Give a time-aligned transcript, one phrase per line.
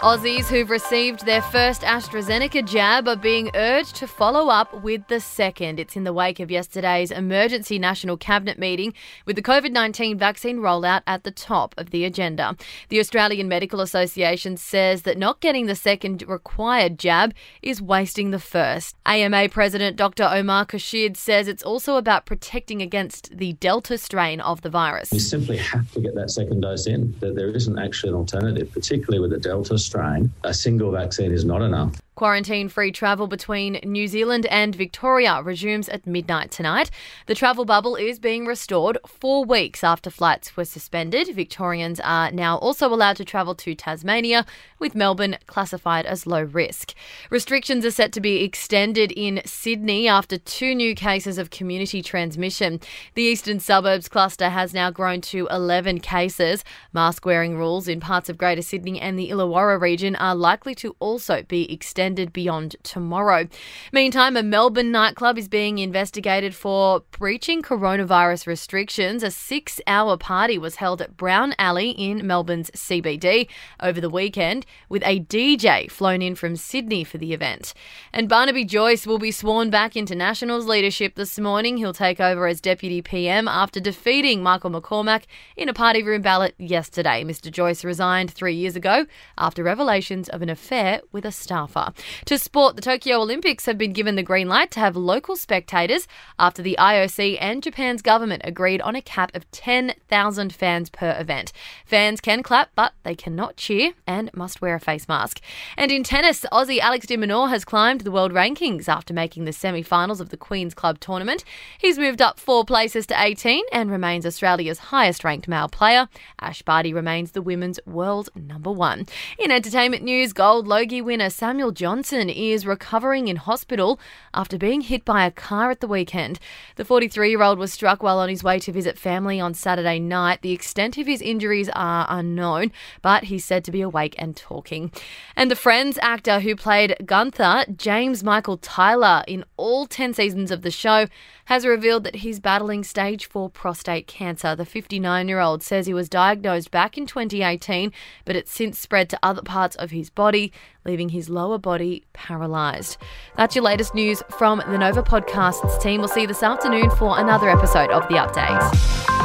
[0.00, 5.18] Aussies who've received their first AstraZeneca jab are being urged to follow up with the
[5.18, 5.80] second.
[5.80, 8.94] It's in the wake of yesterday's emergency national cabinet meeting
[9.26, 12.56] with the COVID 19 vaccine rollout at the top of the agenda.
[12.90, 18.38] The Australian Medical Association says that not getting the second required jab is wasting the
[18.38, 18.94] first.
[19.04, 20.28] AMA President Dr.
[20.30, 25.12] Omar Khorshid says it's also about protecting against the Delta strain of the virus.
[25.12, 27.16] You simply have to get that second dose in.
[27.18, 31.44] that There isn't actually an alternative, particularly with the Delta strain, a single vaccine is
[31.44, 31.94] not enough.
[32.18, 36.90] Quarantine free travel between New Zealand and Victoria resumes at midnight tonight.
[37.26, 41.32] The travel bubble is being restored four weeks after flights were suspended.
[41.32, 44.44] Victorians are now also allowed to travel to Tasmania,
[44.80, 46.92] with Melbourne classified as low risk.
[47.30, 52.80] Restrictions are set to be extended in Sydney after two new cases of community transmission.
[53.14, 56.64] The eastern suburbs cluster has now grown to 11 cases.
[56.92, 60.96] Mask wearing rules in parts of Greater Sydney and the Illawarra region are likely to
[60.98, 63.46] also be extended extended beyond tomorrow.
[63.92, 69.22] Meantime, a Melbourne nightclub is being investigated for breaching coronavirus restrictions.
[69.22, 73.46] A six hour party was held at Brown Alley in Melbourne's CBD
[73.80, 77.74] over the weekend, with a DJ flown in from Sydney for the event.
[78.10, 81.76] And Barnaby Joyce will be sworn back into Nationals leadership this morning.
[81.76, 85.24] He'll take over as Deputy PM after defeating Michael McCormack
[85.58, 87.22] in a party room ballot yesterday.
[87.22, 87.50] Mr.
[87.50, 89.04] Joyce resigned three years ago
[89.36, 91.92] after revelations of an affair with a staffer.
[92.26, 96.06] To sport, the Tokyo Olympics have been given the green light to have local spectators
[96.38, 101.52] after the IOC and Japan's government agreed on a cap of 10,000 fans per event.
[101.84, 105.40] Fans can clap, but they cannot cheer and must wear a face mask.
[105.76, 109.52] And in tennis, Aussie Alex de Minaur has climbed the world rankings after making the
[109.52, 111.44] semi finals of the Queen's Club tournament.
[111.78, 116.08] He's moved up four places to 18 and remains Australia's highest ranked male player.
[116.40, 119.06] Ash Barty remains the women's world number one.
[119.38, 123.98] In entertainment news, gold Logie winner Samuel Johnson Johnson is recovering in hospital
[124.34, 126.38] after being hit by a car at the weekend.
[126.76, 129.98] The 43 year old was struck while on his way to visit family on Saturday
[129.98, 130.42] night.
[130.42, 134.92] The extent of his injuries are unknown, but he's said to be awake and talking.
[135.34, 140.60] And the Friends actor who played Gunther, James Michael Tyler, in all 10 seasons of
[140.60, 141.06] the show,
[141.46, 144.54] has revealed that he's battling stage 4 prostate cancer.
[144.54, 147.90] The 59 year old says he was diagnosed back in 2018,
[148.26, 150.52] but it's since spread to other parts of his body,
[150.88, 152.98] leaving his lower body paralysed.
[153.36, 156.00] That's your latest news from the Nova Podcasts team.
[156.00, 159.17] We'll see you this afternoon for another episode of The Update.